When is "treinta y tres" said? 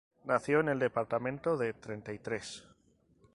1.73-2.67